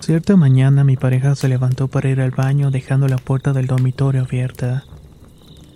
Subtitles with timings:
[0.00, 4.22] Cierta mañana mi pareja se levantó para ir al baño dejando la puerta del dormitorio
[4.22, 4.84] abierta.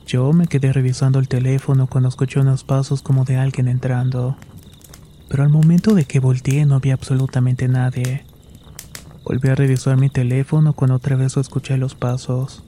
[0.07, 4.39] Yo me quedé revisando el teléfono cuando escuché unos pasos como de alguien entrando.
[5.29, 8.25] Pero al momento de que volteé no había absolutamente nadie.
[9.25, 12.65] Volví a revisar mi teléfono cuando otra vez escuché los pasos.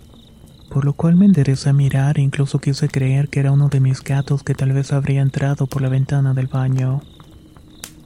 [0.71, 3.81] Por lo cual me enderecé a mirar e incluso quise creer que era uno de
[3.81, 7.01] mis gatos que tal vez habría entrado por la ventana del baño.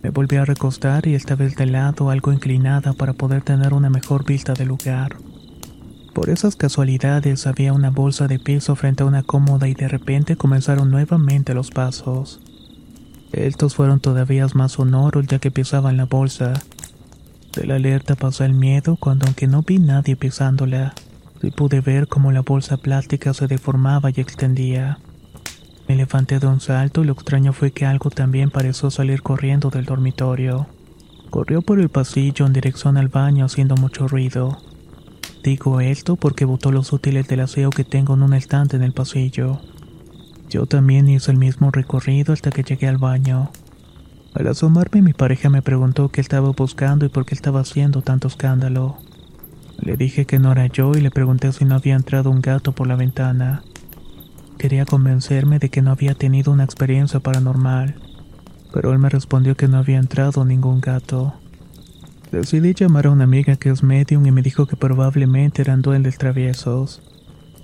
[0.02, 3.90] Me volví a recostar y esta vez de lado, algo inclinada para poder tener una
[3.90, 5.16] mejor vista del lugar.
[6.14, 10.36] Por esas casualidades había una bolsa de piso frente a una cómoda y de repente
[10.36, 12.40] comenzaron nuevamente los pasos.
[13.32, 16.54] Estos fueron todavía más sonoros ya que pisaban la bolsa.
[17.54, 20.94] De la alerta pasó el miedo cuando aunque no vi nadie pisándola,
[21.40, 24.98] sí pude ver cómo la bolsa plástica se deformaba y extendía.
[25.90, 29.70] Me levanté de un salto y lo extraño fue que algo también pareció salir corriendo
[29.70, 30.68] del dormitorio.
[31.30, 34.56] Corrió por el pasillo en dirección al baño haciendo mucho ruido.
[35.42, 38.92] Digo esto porque botó los útiles del aseo que tengo en un estante en el
[38.92, 39.62] pasillo.
[40.48, 43.50] Yo también hice el mismo recorrido hasta que llegué al baño.
[44.34, 48.28] Al asomarme mi pareja me preguntó qué estaba buscando y por qué estaba haciendo tanto
[48.28, 48.98] escándalo.
[49.80, 52.70] Le dije que no era yo y le pregunté si no había entrado un gato
[52.70, 53.64] por la ventana.
[54.60, 57.94] Quería convencerme de que no había tenido una experiencia paranormal,
[58.74, 61.32] pero él me respondió que no había entrado ningún gato.
[62.30, 66.18] Decidí llamar a una amiga que es medium y me dijo que probablemente eran duendes
[66.18, 67.00] traviesos.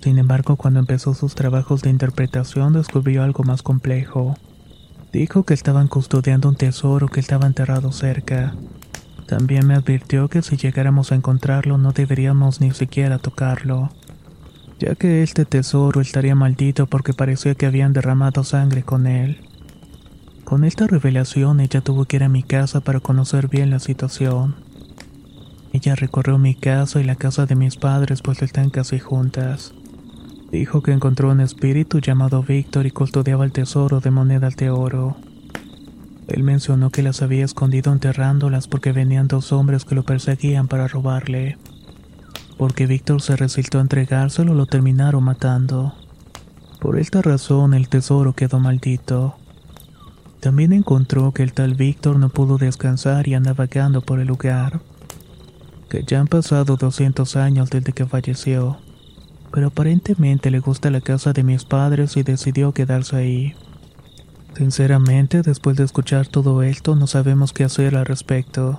[0.01, 4.35] Sin embargo, cuando empezó sus trabajos de interpretación descubrió algo más complejo.
[5.13, 8.55] Dijo que estaban custodiando un tesoro que estaba enterrado cerca.
[9.27, 13.91] También me advirtió que si llegáramos a encontrarlo no deberíamos ni siquiera tocarlo
[14.79, 19.41] ya que este tesoro estaría maldito porque parecía que habían derramado sangre con él.
[20.45, 24.55] Con esta revelación ella tuvo que ir a mi casa para conocer bien la situación.
[25.73, 29.75] Ella recorrió mi casa y la casa de mis padres pues están casi juntas.
[30.53, 35.17] Dijo que encontró un espíritu llamado Víctor y custodiaba el tesoro de monedas de oro.
[36.29, 40.87] Él mencionó que las había escondido enterrándolas porque venían dos hombres que lo perseguían para
[40.87, 41.57] robarle
[42.59, 45.95] porque Víctor se resistió a entregárselo lo terminaron matando.
[46.81, 49.37] Por esta razón el tesoro quedó maldito.
[50.41, 54.81] También encontró que el tal Víctor no pudo descansar y andaba vagando por el lugar.
[55.89, 58.79] Que ya han pasado 200 años desde que falleció,
[59.53, 63.55] pero aparentemente le gusta la casa de mis padres y decidió quedarse ahí.
[64.57, 68.79] Sinceramente, después de escuchar todo esto, no sabemos qué hacer al respecto.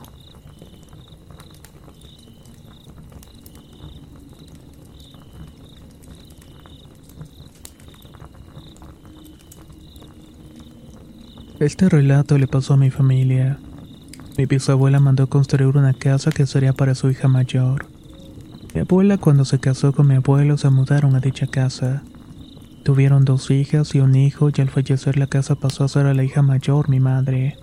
[11.60, 13.58] Este relato le pasó a mi familia.
[14.38, 17.88] Mi bisabuela mandó construir una casa que sería para su hija mayor.
[18.76, 22.04] Mi abuela cuando se casó con mi abuelo se mudaron a dicha casa.
[22.84, 26.14] Tuvieron dos hijas y un hijo y al fallecer la casa pasó a ser a
[26.14, 27.58] la hija mayor, mi madre.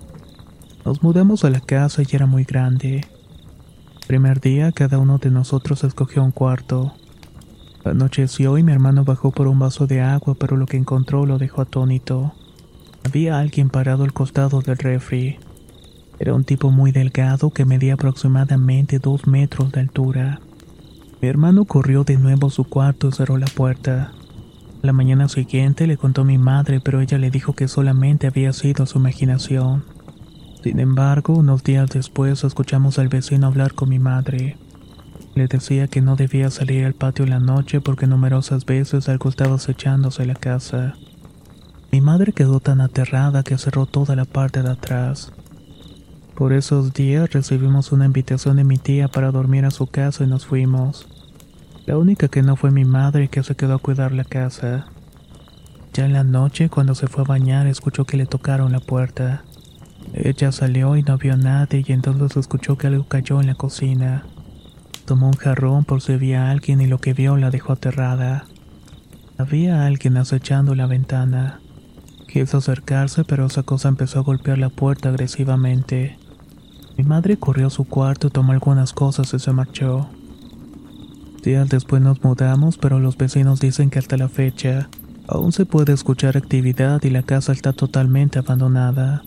[0.84, 3.06] Nos mudamos a la casa y era muy grande.
[4.08, 6.94] Primer día cada uno de nosotros escogió un cuarto.
[7.84, 11.38] Anocheció y mi hermano bajó por un vaso de agua pero lo que encontró lo
[11.38, 12.34] dejó atónito.
[13.04, 15.38] Había alguien parado al costado del refri.
[16.18, 20.40] Era un tipo muy delgado que medía aproximadamente dos metros de altura.
[21.20, 24.12] Mi hermano corrió de nuevo a su cuarto y cerró la puerta.
[24.82, 28.52] La mañana siguiente le contó a mi madre, pero ella le dijo que solamente había
[28.52, 29.84] sido su imaginación.
[30.62, 34.56] Sin embargo, unos días después escuchamos al vecino hablar con mi madre.
[35.34, 39.56] Le decía que no debía salir al patio la noche porque numerosas veces algo estaba
[39.56, 40.94] acechándose la casa.
[41.94, 45.30] Mi madre quedó tan aterrada que cerró toda la parte de atrás.
[46.34, 50.26] Por esos días recibimos una invitación de mi tía para dormir a su casa y
[50.26, 51.06] nos fuimos.
[51.86, 54.86] La única que no fue mi madre que se quedó a cuidar la casa.
[55.92, 59.44] Ya en la noche, cuando se fue a bañar, escuchó que le tocaron la puerta.
[60.14, 63.54] Ella salió y no vio a nadie y entonces escuchó que algo cayó en la
[63.54, 64.26] cocina.
[65.04, 68.46] Tomó un jarrón por si había alguien y lo que vio la dejó aterrada.
[69.38, 71.60] Había alguien acechando la ventana.
[72.34, 76.18] Quiso acercarse, pero esa cosa empezó a golpear la puerta agresivamente.
[76.98, 80.08] Mi madre corrió a su cuarto, tomó algunas cosas y se marchó.
[81.44, 84.88] Días después nos mudamos, pero los vecinos dicen que hasta la fecha
[85.28, 89.22] aún se puede escuchar actividad y la casa está totalmente abandonada.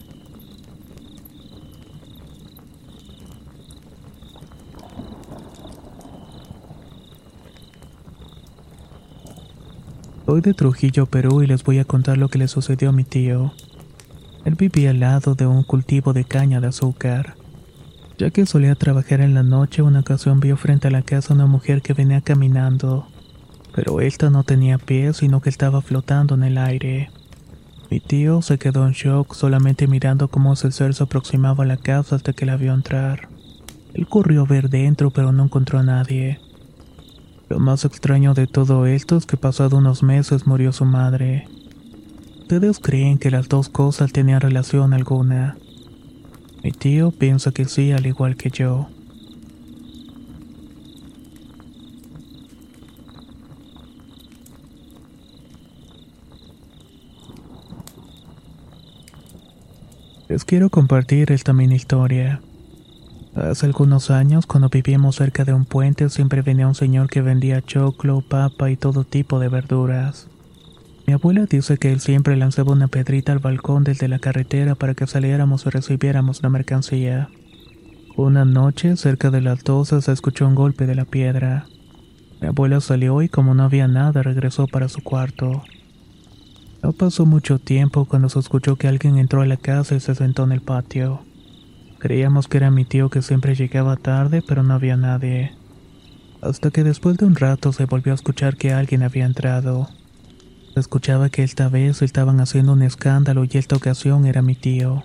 [10.37, 13.03] Soy de Trujillo, Perú y les voy a contar lo que le sucedió a mi
[13.03, 13.53] tío.
[14.45, 17.33] Él vivía al lado de un cultivo de caña de azúcar.
[18.19, 21.47] Ya que solía trabajar en la noche, una ocasión vio frente a la casa una
[21.47, 23.07] mujer que venía caminando,
[23.73, 27.09] pero esta no tenía pies, sino que estaba flotando en el aire.
[27.89, 31.77] Mi tío se quedó en shock solamente mirando cómo ese ser se aproximaba a la
[31.77, 33.27] casa hasta que la vio entrar.
[33.95, 36.39] Él corrió a ver dentro, pero no encontró a nadie.
[37.49, 41.47] Lo más extraño de todo esto es que pasado unos meses murió su madre.
[42.41, 45.57] ¿Ustedes creen que las dos cosas tenían relación alguna?
[46.63, 48.89] Mi tío piensa que sí, al igual que yo.
[60.27, 62.41] Les quiero compartir esta mini historia.
[63.37, 67.61] Hace algunos años, cuando vivíamos cerca de un puente, siempre venía un señor que vendía
[67.61, 70.27] choclo, papa y todo tipo de verduras.
[71.05, 74.95] Mi abuela dice que él siempre lanzaba una pedrita al balcón desde la carretera para
[74.95, 77.29] que saliéramos y recibiéramos la mercancía.
[78.15, 81.67] Una noche, cerca de las 12, se escuchó un golpe de la piedra.
[82.41, 85.61] Mi abuela salió y como no había nada, regresó para su cuarto.
[86.81, 90.15] No pasó mucho tiempo cuando se escuchó que alguien entró a la casa y se
[90.15, 91.26] sentó en el patio.
[91.99, 95.53] Creíamos que era mi tío que siempre llegaba tarde, pero no había nadie.
[96.41, 99.89] Hasta que después de un rato se volvió a escuchar que alguien había entrado.
[100.75, 105.03] Escuchaba que esta vez estaban haciendo un escándalo y esta ocasión era mi tío.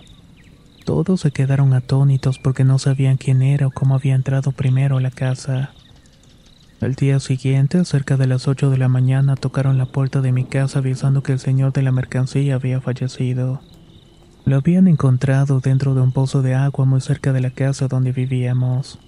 [0.85, 5.01] Todos se quedaron atónitos porque no sabían quién era o cómo había entrado primero a
[5.01, 5.71] la casa.
[6.79, 10.43] Al día siguiente, cerca de las 8 de la mañana, tocaron la puerta de mi
[10.43, 13.61] casa avisando que el señor de la mercancía había fallecido.
[14.45, 18.11] Lo habían encontrado dentro de un pozo de agua muy cerca de la casa donde
[18.11, 18.99] vivíamos.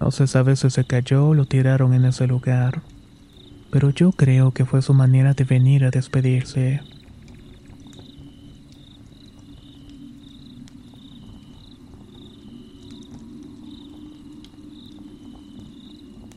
[0.00, 2.80] No se sabe si se cayó o lo tiraron en ese lugar,
[3.72, 6.80] pero yo creo que fue su manera de venir a despedirse.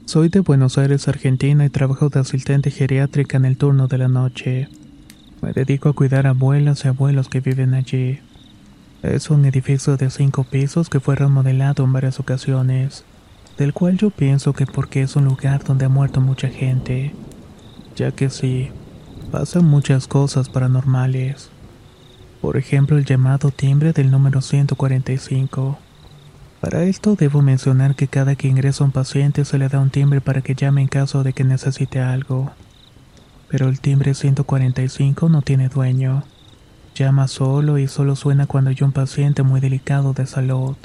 [0.05, 4.07] Soy de Buenos Aires, Argentina y trabajo de asistente geriátrica en el turno de la
[4.07, 4.67] noche.
[5.41, 8.19] Me dedico a cuidar a abuelas y abuelos que viven allí.
[9.03, 13.03] Es un edificio de cinco pisos que fue remodelado en varias ocasiones,
[13.57, 17.13] del cual yo pienso que porque es un lugar donde ha muerto mucha gente,
[17.95, 18.69] ya que sí,
[19.31, 21.49] pasan muchas cosas paranormales.
[22.41, 25.77] Por ejemplo, el llamado timbre del número 145.
[26.61, 30.21] Para esto debo mencionar que cada que ingresa un paciente se le da un timbre
[30.21, 32.51] para que llame en caso de que necesite algo.
[33.49, 36.23] Pero el timbre 145 no tiene dueño.
[36.95, 40.75] Llama solo y solo suena cuando hay un paciente muy delicado de salud.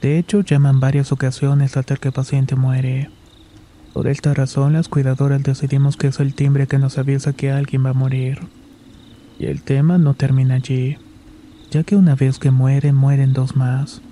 [0.00, 3.10] De hecho, llama en varias ocasiones hasta que el paciente muere.
[3.94, 7.86] Por esta razón, las cuidadoras decidimos que es el timbre que nos avisa que alguien
[7.86, 8.40] va a morir.
[9.38, 10.98] Y el tema no termina allí,
[11.70, 14.02] ya que una vez que mueren, mueren dos más.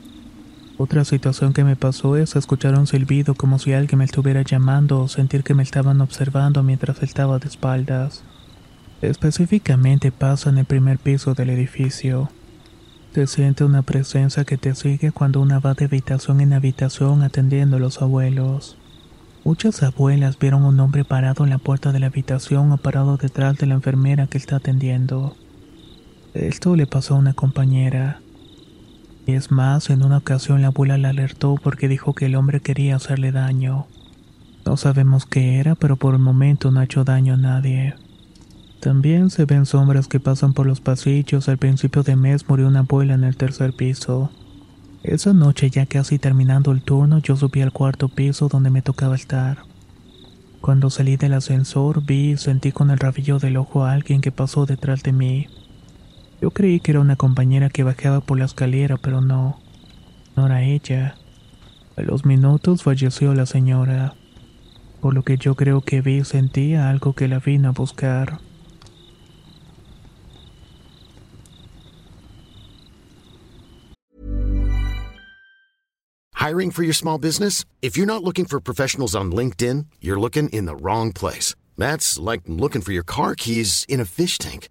[0.78, 5.00] Otra situación que me pasó es escuchar un silbido como si alguien me estuviera llamando
[5.00, 8.24] o sentir que me estaban observando mientras estaba de espaldas.
[9.02, 12.30] Específicamente pasa en el primer piso del edificio.
[13.14, 17.76] Se siente una presencia que te sigue cuando una va de habitación en habitación atendiendo
[17.76, 18.78] a los abuelos.
[19.44, 23.58] Muchas abuelas vieron un hombre parado en la puerta de la habitación o parado detrás
[23.58, 25.36] de la enfermera que está atendiendo.
[26.32, 28.20] Esto le pasó a una compañera.
[29.26, 32.96] Es más, en una ocasión la abuela la alertó porque dijo que el hombre quería
[32.96, 33.86] hacerle daño.
[34.66, 37.94] No sabemos qué era, pero por el momento no ha hecho daño a nadie.
[38.80, 41.48] También se ven sombras que pasan por los pasillos.
[41.48, 44.30] Al principio de mes murió una abuela en el tercer piso.
[45.04, 49.14] Esa noche, ya casi terminando el turno, yo subí al cuarto piso donde me tocaba
[49.14, 49.58] estar.
[50.60, 54.32] Cuando salí del ascensor, vi y sentí con el rabillo del ojo a alguien que
[54.32, 55.48] pasó detrás de mí.
[56.42, 59.58] Yo creí que era una compañera que bajaba por la escalera, pero no.
[60.36, 61.14] No era ella.
[61.96, 64.14] A los minutos falleció la señora.
[65.02, 68.38] por lo que yo creo que vi y sentía algo que la vino a buscar.
[76.34, 77.64] Hiring for your small business?
[77.82, 81.54] If you're not looking for professionals on LinkedIn, you're looking in the wrong place.
[81.76, 84.68] That's like looking for your car keys in a fish tank.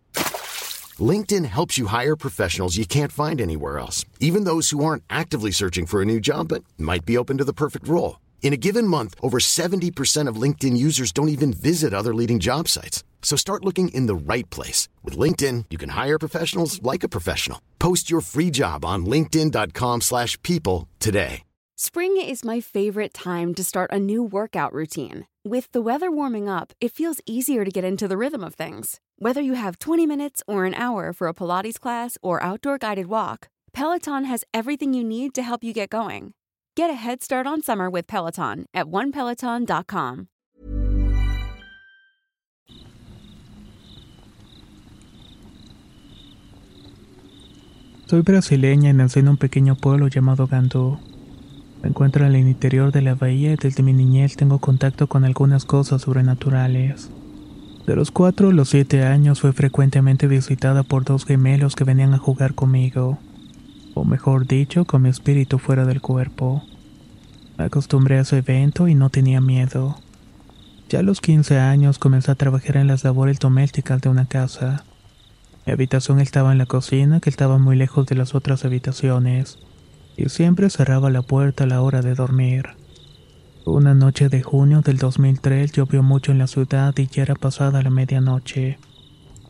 [1.01, 5.51] LinkedIn helps you hire professionals you can't find anywhere else, even those who aren't actively
[5.51, 8.19] searching for a new job but might be open to the perfect role.
[8.41, 12.67] In a given month, over 70% of LinkedIn users don't even visit other leading job
[12.67, 13.05] sites.
[13.21, 14.89] So start looking in the right place.
[15.03, 17.61] With LinkedIn, you can hire professionals like a professional.
[17.79, 21.43] Post your free job on linkedin.com slash people today.
[21.77, 25.25] Spring is my favorite time to start a new workout routine.
[25.43, 28.99] With the weather warming up, it feels easier to get into the rhythm of things.
[29.21, 33.05] Whether you have 20 minutes or an hour for a Pilates class or outdoor guided
[33.05, 36.33] walk, Peloton has everything you need to help you get going.
[36.75, 40.27] Get a head start on summer with Peloton at onepeloton.com.
[48.07, 50.97] Soy brasileña y nací en un pequeño pueblo llamado Gandú.
[51.83, 55.25] Me encuentro en el interior de la bahía y desde mi niñez tengo contacto con
[55.25, 57.11] algunas cosas sobrenaturales.
[57.85, 62.13] De los 4 a los 7 años fue frecuentemente visitada por dos gemelos que venían
[62.13, 63.17] a jugar conmigo,
[63.95, 66.63] o mejor dicho, con mi espíritu fuera del cuerpo.
[67.57, 69.97] Acostumbré a ese evento y no tenía miedo.
[70.89, 74.83] Ya a los 15 años comencé a trabajar en las labores domésticas de una casa.
[75.65, 79.57] Mi habitación estaba en la cocina, que estaba muy lejos de las otras habitaciones,
[80.17, 82.80] y siempre cerraba la puerta a la hora de dormir.
[83.65, 87.83] Una noche de junio del 2003 llovió mucho en la ciudad y ya era pasada
[87.83, 88.79] la medianoche.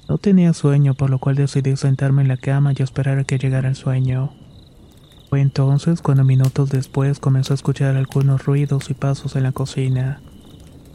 [0.09, 3.37] No tenía sueño, por lo cual decidí sentarme en la cama y esperar a que
[3.37, 4.33] llegara el sueño.
[5.29, 10.19] Fue entonces cuando minutos después comenzó a escuchar algunos ruidos y pasos en la cocina.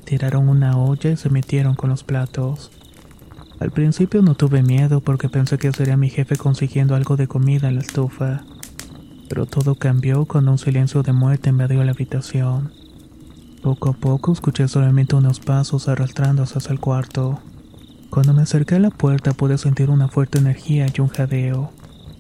[0.05, 2.71] Tiraron una olla y se metieron con los platos.
[3.61, 7.69] Al principio no tuve miedo porque pensé que sería mi jefe consiguiendo algo de comida
[7.69, 8.43] en la estufa.
[9.31, 12.86] Pero todo cambió cuando un silencio de muerte invadió la habitación.
[13.67, 17.41] Poco a poco escuché solamente unos pasos arrastrándose hacia el cuarto.
[18.11, 21.73] Cuando me acerqué a la puerta pude sentir una fuerte energía y un jadeo.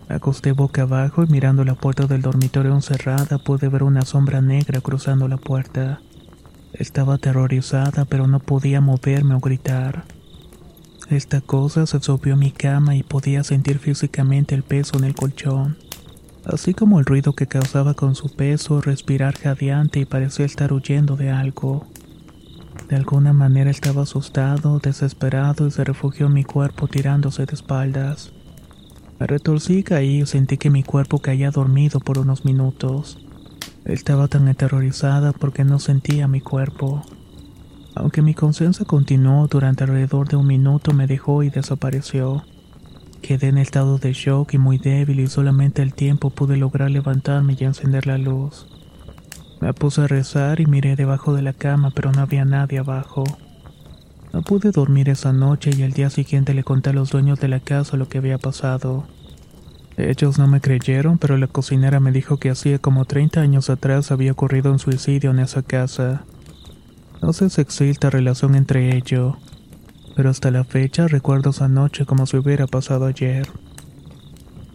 [0.08, 4.80] Acosté boca abajo y mirando la puerta del dormitorio encerrada pude ver una sombra negra
[4.80, 6.00] cruzando la puerta.
[6.72, 10.04] Estaba aterrorizada pero no podía moverme o gritar.
[11.10, 15.14] Esta cosa se subió a mi cama y podía sentir físicamente el peso en el
[15.14, 15.76] colchón,
[16.46, 21.16] así como el ruido que causaba con su peso, respirar jadeante y parecía estar huyendo
[21.16, 21.86] de algo.
[22.88, 28.32] De alguna manera estaba asustado, desesperado y se refugió en mi cuerpo tirándose de espaldas.
[29.18, 33.18] Me retorcí y caí y sentí que mi cuerpo caía dormido por unos minutos.
[33.84, 37.02] Estaba tan aterrorizada porque no sentía mi cuerpo.
[37.94, 42.44] Aunque mi conciencia continuó durante alrededor de un minuto me dejó y desapareció.
[43.22, 47.56] Quedé en estado de shock y muy débil y solamente al tiempo pude lograr levantarme
[47.58, 48.66] y encender la luz.
[49.60, 53.24] Me puse a rezar y miré debajo de la cama pero no había nadie abajo.
[54.32, 57.48] No pude dormir esa noche y al día siguiente le conté a los dueños de
[57.48, 59.06] la casa lo que había pasado.
[59.96, 64.12] Ellos no me creyeron, pero la cocinera me dijo que hacía como 30 años atrás
[64.12, 66.24] había ocurrido un suicidio en esa casa.
[67.22, 69.38] No sé si existe relación entre ello,
[70.16, 73.46] pero hasta la fecha recuerdo esa noche como si hubiera pasado ayer.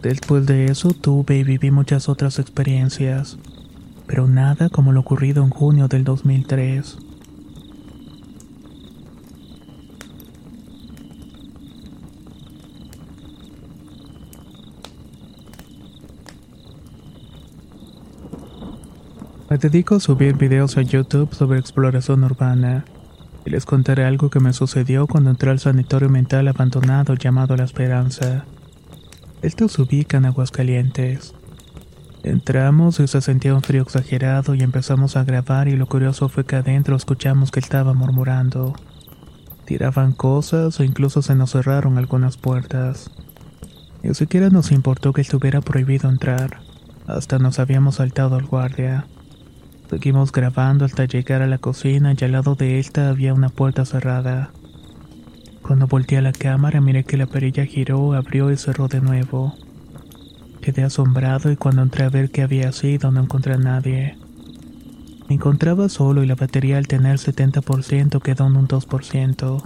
[0.00, 3.38] Después de eso tuve y viví muchas otras experiencias,
[4.06, 6.96] pero nada como lo ocurrido en junio del 2003.
[19.50, 22.84] Me dedico a subir videos a YouTube sobre exploración urbana.
[23.44, 27.64] Y les contaré algo que me sucedió cuando entré al sanatorio mental abandonado llamado La
[27.64, 28.44] Esperanza.
[29.42, 31.34] Esto se ubica en Aguascalientes.
[32.22, 36.44] Entramos y se sentía un frío exagerado y empezamos a grabar y lo curioso fue
[36.44, 38.74] que adentro escuchamos que estaba murmurando.
[39.64, 43.10] Tiraban cosas o incluso se nos cerraron algunas puertas.
[44.04, 46.60] Ni siquiera nos importó que estuviera prohibido entrar.
[47.08, 49.06] Hasta nos habíamos saltado al guardia.
[49.92, 53.84] Seguimos grabando hasta llegar a la cocina y al lado de esta había una puerta
[53.84, 54.50] cerrada.
[55.60, 59.54] Cuando volteé a la cámara miré que la perilla giró, abrió y cerró de nuevo.
[60.62, 64.16] Quedé asombrado y cuando entré a ver qué había sido no encontré a nadie.
[65.28, 69.62] Me encontraba solo y la batería al tener 70% quedó en un 2%.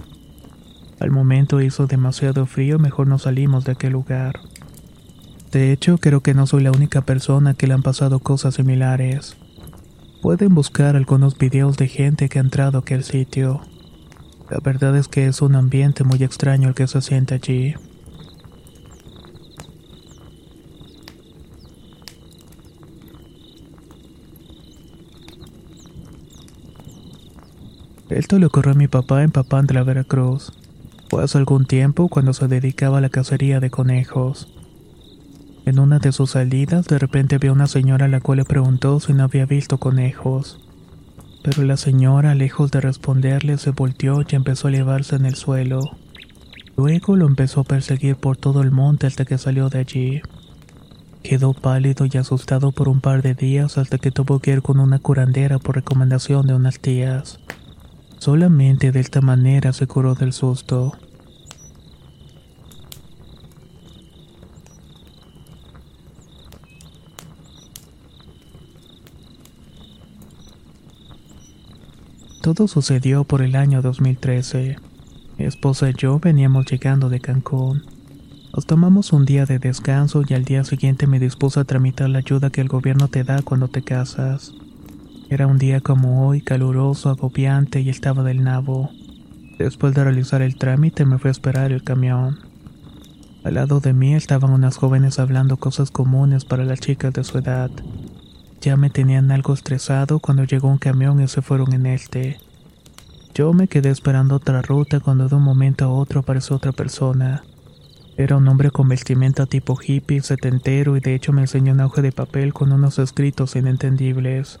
[0.99, 4.41] Al momento hizo demasiado frío, mejor no salimos de aquel lugar.
[5.53, 9.37] De hecho, creo que no soy la única persona que le han pasado cosas similares.
[10.21, 13.61] Pueden buscar algunos videos de gente que ha entrado a aquel sitio.
[14.49, 17.75] La verdad es que es un ambiente muy extraño el que se siente allí.
[28.09, 30.51] Esto le ocurrió a mi papá en Papán de la Veracruz.
[31.09, 34.56] Fue hace algún tiempo cuando se dedicaba a la cacería de conejos.
[35.67, 39.01] En una de sus salidas, de repente vio una señora a la cual le preguntó
[39.01, 40.61] si no había visto conejos.
[41.43, 45.81] Pero la señora, lejos de responderle, se volteó y empezó a elevarse en el suelo.
[46.77, 50.21] Luego lo empezó a perseguir por todo el monte hasta que salió de allí.
[51.21, 54.79] Quedó pálido y asustado por un par de días hasta que tuvo que ir con
[54.79, 57.41] una curandera por recomendación de unas tías.
[58.19, 60.93] Solamente de esta manera se curó del susto.
[72.57, 74.77] Todo sucedió por el año 2013.
[75.37, 77.83] Mi esposa y yo veníamos llegando de Cancún.
[78.51, 82.17] Nos tomamos un día de descanso y al día siguiente me dispuso a tramitar la
[82.17, 84.55] ayuda que el gobierno te da cuando te casas.
[85.29, 88.89] Era un día como hoy, caluroso, agobiante y estaba del nabo.
[89.59, 92.39] Después de realizar el trámite me fui a esperar el camión.
[93.43, 97.37] Al lado de mí estaban unas jóvenes hablando cosas comunes para las chicas de su
[97.37, 97.69] edad.
[98.61, 102.46] Ya me tenían algo estresado cuando llegó un camión y se fueron en este.
[103.37, 107.43] Yo me quedé esperando otra ruta cuando de un momento a otro apareció otra persona.
[108.17, 112.01] Era un hombre con vestimenta tipo hippie, setentero y de hecho me enseñó un hoja
[112.01, 114.59] de papel con unos escritos inentendibles,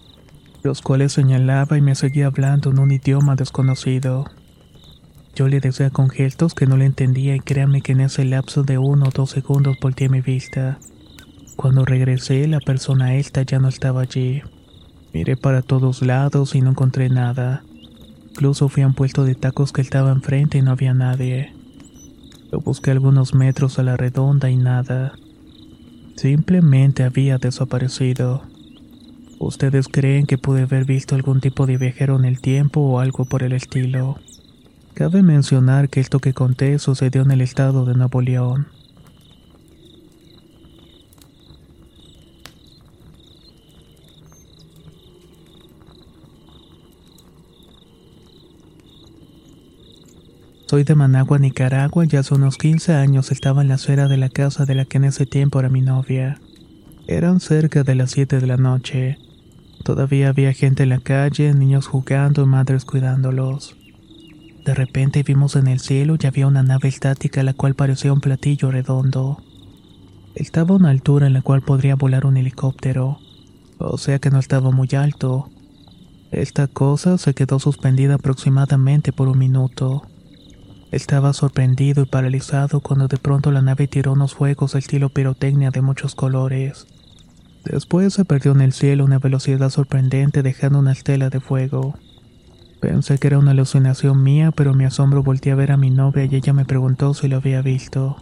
[0.61, 4.25] los cuales señalaba y me seguía hablando en un idioma desconocido.
[5.33, 8.61] Yo le decía con gestos que no le entendía y créame que en ese lapso
[8.61, 10.77] de uno o dos segundos volteé mi vista.
[11.55, 14.43] Cuando regresé, la persona esta ya no estaba allí.
[15.15, 17.63] Miré para todos lados y no encontré nada.
[18.37, 21.55] Incluso fui a un puesto de tacos que estaba enfrente y no había nadie.
[22.51, 25.13] Lo busqué algunos metros a la redonda y nada.
[26.17, 28.43] Simplemente había desaparecido.
[29.39, 33.25] ¿Ustedes creen que pude haber visto algún tipo de viajero en el tiempo o algo
[33.25, 34.19] por el estilo?
[34.93, 38.67] Cabe mencionar que esto que conté sucedió en el estado de Nuevo León.
[50.69, 54.27] Soy de Managua, Nicaragua y hace unos 15 años estaba en la acera de la
[54.27, 56.41] casa de la que en ese tiempo era mi novia.
[57.07, 59.17] Eran cerca de las 7 de la noche.
[59.85, 63.77] Todavía había gente en la calle, niños jugando y madres cuidándolos.
[64.65, 68.19] De repente vimos en el cielo y había una nave estática la cual parecía un
[68.19, 69.41] platillo redondo.
[70.35, 73.19] Estaba a una altura en la cual podría volar un helicóptero,
[73.77, 75.49] o sea que no estaba muy alto.
[76.31, 80.03] Esta cosa se quedó suspendida aproximadamente por un minuto.
[80.91, 85.69] Estaba sorprendido y paralizado cuando de pronto la nave tiró unos fuegos de estilo pirotecnia
[85.69, 86.87] de muchos colores.
[87.65, 91.95] Después se perdió en el cielo una velocidad sorprendente dejando una estela de fuego.
[92.79, 96.23] Pensé que era una alucinación mía, pero mi asombro volteé a ver a mi novia
[96.23, 98.15] y ella me preguntó si lo había visto.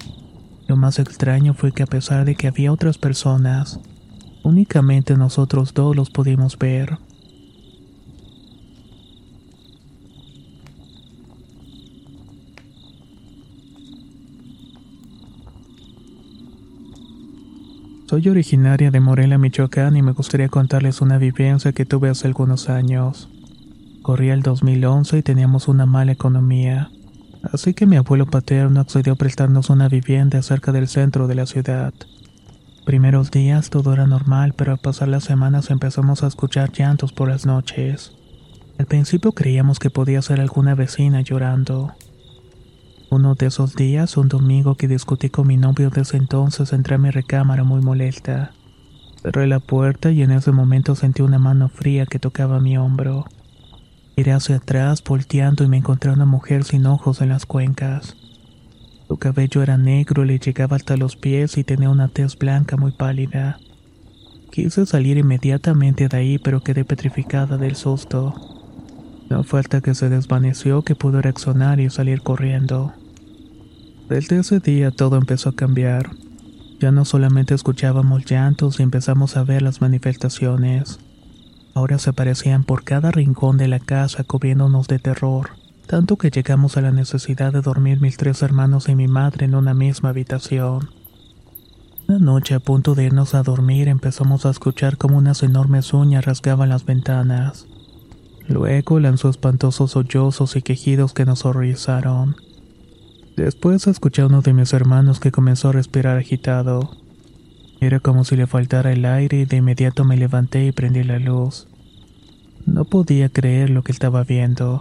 [0.67, 3.79] Lo más extraño fue que a pesar de que había otras personas,
[4.43, 6.97] únicamente nosotros dos los pudimos ver.
[18.07, 22.69] Soy originaria de Morelia, Michoacán y me gustaría contarles una vivencia que tuve hace algunos
[22.69, 23.29] años.
[24.03, 26.91] Corría el 2011 y teníamos una mala economía,
[27.51, 31.47] así que mi abuelo paterno accedió a prestarnos una vivienda cerca del centro de la
[31.47, 31.95] ciudad.
[32.85, 37.27] Primeros días todo era normal, pero al pasar las semanas empezamos a escuchar llantos por
[37.27, 38.11] las noches.
[38.77, 41.95] Al principio creíamos que podía ser alguna vecina llorando.
[43.15, 46.97] Uno de esos días, un domingo que discutí con mi novio desde entonces, entré a
[46.97, 48.51] mi recámara muy molesta.
[49.21, 53.23] Cerré la puerta y en ese momento sentí una mano fría que tocaba mi hombro.
[54.17, 58.17] Iré hacia atrás volteando y me encontré una mujer sin ojos en las cuencas.
[59.07, 62.91] Su cabello era negro le llegaba hasta los pies y tenía una tez blanca muy
[62.91, 63.59] pálida.
[64.51, 68.35] Quise salir inmediatamente de ahí pero quedé petrificada del susto.
[69.29, 72.91] No fue hasta que se desvaneció que pude reaccionar y salir corriendo.
[74.09, 76.11] Desde ese día todo empezó a cambiar.
[76.79, 80.99] Ya no solamente escuchábamos llantos y empezamos a ver las manifestaciones.
[81.73, 85.51] Ahora se aparecían por cada rincón de la casa cubriéndonos de terror,
[85.87, 89.55] tanto que llegamos a la necesidad de dormir mis tres hermanos y mi madre en
[89.55, 90.91] una misma habitación.
[92.07, 96.25] Una noche a punto de irnos a dormir empezamos a escuchar como unas enormes uñas
[96.25, 97.65] rasgaban las ventanas.
[98.47, 102.35] Luego lanzó espantosos sollozos y quejidos que nos horrorizaron.
[103.35, 106.91] Después escuché a uno de mis hermanos que comenzó a respirar agitado.
[107.81, 111.19] Era como si le faltara el aire y de inmediato me levanté y prendí la
[111.19, 111.67] luz.
[112.65, 114.79] No podía creer lo que estaba viendo.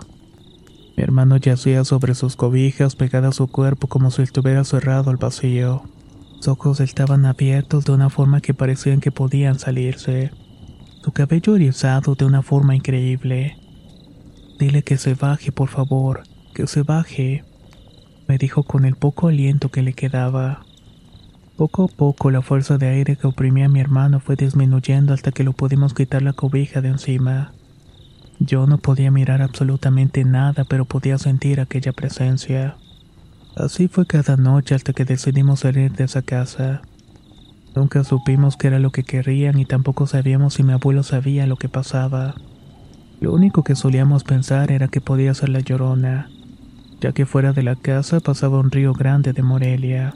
[0.97, 5.17] Mi hermano yacía sobre sus cobijas pegada a su cuerpo como si estuviera cerrado al
[5.17, 5.83] vacío.
[6.37, 10.31] Sus ojos estaban abiertos de una forma que parecían que podían salirse.
[11.03, 13.59] Su cabello erizado de una forma increíble.
[14.61, 16.23] Dile que se baje, por favor,
[16.55, 17.43] que se baje,
[18.27, 20.65] me dijo con el poco aliento que le quedaba.
[21.57, 25.31] Poco a poco la fuerza de aire que oprimía a mi hermano fue disminuyendo hasta
[25.31, 27.53] que lo pudimos quitar la cobija de encima.
[28.41, 32.77] Yo no podía mirar absolutamente nada, pero podía sentir aquella presencia.
[33.57, 36.83] Así fue cada noche hasta que decidimos salir de esa casa.
[37.77, 41.57] Nunca supimos qué era lo que querían y tampoco sabíamos si mi abuelo sabía lo
[41.57, 42.35] que pasaba.
[43.21, 46.29] Lo único que solíamos pensar era que podía ser la llorona,
[47.01, 50.15] ya que fuera de la casa pasaba un río grande de Morelia.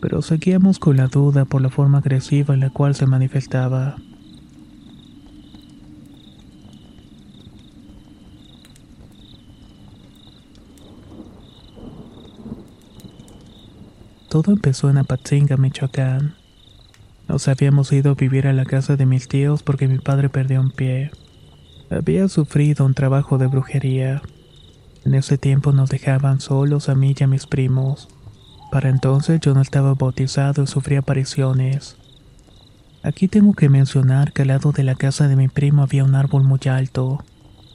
[0.00, 3.96] Pero seguíamos con la duda por la forma agresiva en la cual se manifestaba.
[14.28, 16.34] Todo empezó en Apatzinga, Michoacán.
[17.26, 20.60] Nos habíamos ido a vivir a la casa de mis tíos porque mi padre perdió
[20.60, 21.10] un pie.
[21.90, 24.20] Había sufrido un trabajo de brujería.
[25.06, 28.08] En ese tiempo nos dejaban solos a mí y a mis primos.
[28.72, 31.96] Para entonces yo no estaba bautizado y sufría apariciones.
[33.04, 36.16] Aquí tengo que mencionar que al lado de la casa de mi primo había un
[36.16, 37.24] árbol muy alto,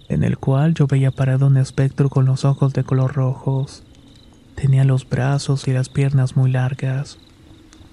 [0.10, 3.84] en el cual yo veía parado un espectro con los ojos de color rojos.
[4.56, 7.18] Tenía los brazos y las piernas muy largas.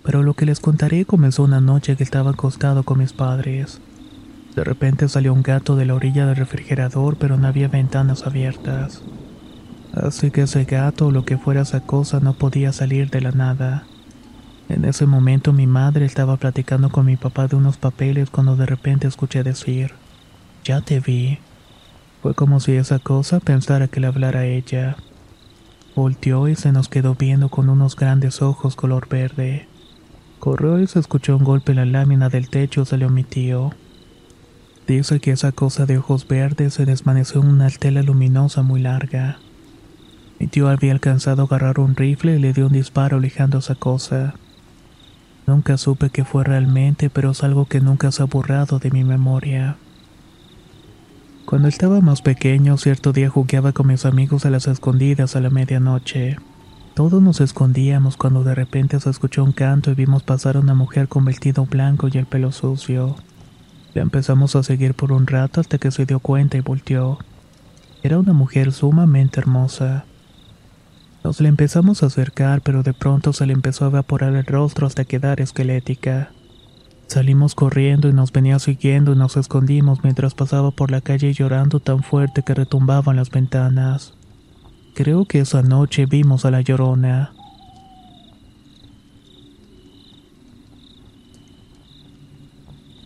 [0.02, 3.80] Pero lo que les contaré comenzó una noche que estaba acostado con mis padres.
[4.56, 9.00] De repente salió un gato de la orilla del refrigerador, pero no había ventanas abiertas.
[10.02, 13.32] Así que ese gato o lo que fuera esa cosa no podía salir de la
[13.32, 13.84] nada.
[14.68, 18.66] En ese momento mi madre estaba platicando con mi papá de unos papeles cuando de
[18.66, 19.92] repente escuché decir,
[20.64, 21.38] ya te vi.
[22.22, 24.96] Fue como si esa cosa pensara que le hablara a ella.
[25.96, 29.66] Volteó y se nos quedó viendo con unos grandes ojos color verde.
[30.38, 33.72] Corrió y se escuchó un golpe en la lámina del techo, salió mi tío.
[34.86, 39.38] Dice que esa cosa de ojos verdes se desvaneció en una estela luminosa muy larga.
[40.38, 43.74] Mi tío había alcanzado a agarrar un rifle y le dio un disparo alejando esa
[43.74, 44.34] cosa.
[45.46, 49.02] Nunca supe qué fue realmente, pero es algo que nunca se ha borrado de mi
[49.02, 49.76] memoria.
[51.46, 55.48] Cuando estaba más pequeño, cierto día jugueaba con mis amigos a las escondidas a la
[55.48, 56.36] medianoche.
[56.92, 60.74] Todos nos escondíamos cuando de repente se escuchó un canto y vimos pasar a una
[60.74, 63.16] mujer con vestido blanco y el pelo sucio.
[63.94, 67.18] La empezamos a seguir por un rato hasta que se dio cuenta y volteó.
[68.02, 70.04] Era una mujer sumamente hermosa.
[71.24, 74.86] Nos le empezamos a acercar, pero de pronto se le empezó a evaporar el rostro
[74.86, 76.30] hasta quedar esquelética.
[77.08, 81.80] Salimos corriendo y nos venía siguiendo y nos escondimos mientras pasaba por la calle llorando
[81.80, 84.14] tan fuerte que retumbaban las ventanas.
[84.94, 87.32] Creo que esa noche vimos a la llorona.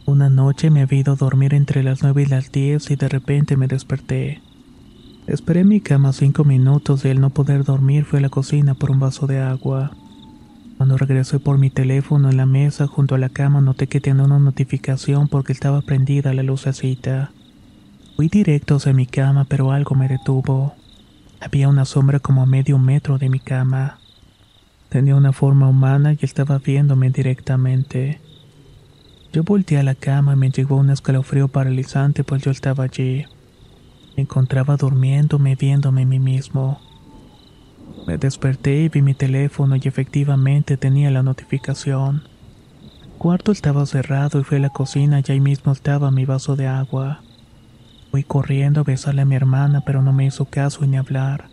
[0.05, 3.57] Una noche me había ido dormir entre las nueve y las diez y de repente
[3.57, 4.43] me desperté.
[5.29, 8.75] Esperé en mi cama cinco minutos y al no poder dormir fui a la cocina
[8.75, 9.93] por un vaso de agua.
[10.77, 14.25] Cuando regresé por mi teléfono en la mesa junto a la cama noté que tenía
[14.25, 17.31] una notificación porque estaba prendida la lucecita.
[18.17, 20.75] Fui directo hacia mi cama pero algo me detuvo.
[21.41, 23.99] Había una sombra como a medio metro de mi cama.
[24.89, 28.21] Tenía una forma humana y estaba viéndome directamente.
[29.33, 33.25] Yo volteé a la cama y me llegó un escalofrío paralizante pues yo estaba allí.
[34.17, 36.81] Me encontraba durmiéndome viéndome a mí mismo.
[38.07, 42.23] Me desperté y vi mi teléfono y efectivamente tenía la notificación.
[43.05, 46.57] El cuarto estaba cerrado y fui a la cocina y ahí mismo estaba mi vaso
[46.57, 47.21] de agua.
[48.11, 51.49] Fui corriendo a besarle a mi hermana pero no me hizo caso ni hablar.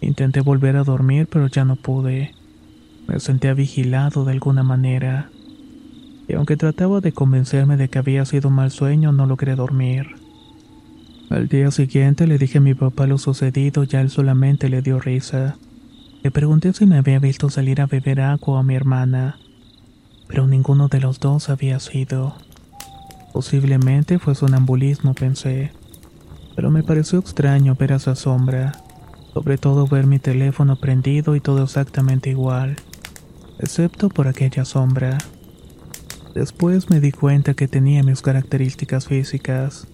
[0.00, 2.34] Intenté volver a dormir pero ya no pude.
[3.06, 5.30] Me sentía vigilado de alguna manera.
[6.28, 10.23] Y aunque trataba de convencerme de que había sido un mal sueño, no logré dormir.
[11.30, 14.82] Al día siguiente le dije a mi papá lo sucedido y a él solamente le
[14.82, 15.56] dio risa.
[16.22, 19.38] Le pregunté si me había visto salir a beber agua a mi hermana,
[20.28, 22.36] pero ninguno de los dos había sido.
[23.32, 25.72] Posiblemente fue sonambulismo, pensé,
[26.54, 28.72] pero me pareció extraño ver esa sombra,
[29.32, 32.76] sobre todo ver mi teléfono prendido y todo exactamente igual.
[33.58, 35.18] excepto por aquella sombra.
[36.34, 39.86] Después me di cuenta que tenía mis características físicas.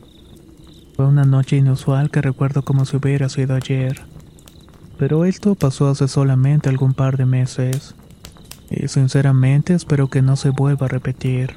[0.96, 4.00] Fue una noche inusual que recuerdo como si hubiera sido ayer.
[4.98, 7.94] Pero esto pasó hace solamente algún par de meses.
[8.70, 11.57] Y sinceramente espero que no se vuelva a repetir.